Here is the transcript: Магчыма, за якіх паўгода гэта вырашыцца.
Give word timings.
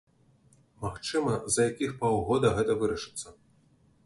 Магчыма, 0.85 1.35
за 1.57 1.61
якіх 1.71 1.93
паўгода 2.01 2.47
гэта 2.57 2.79
вырашыцца. 2.81 3.27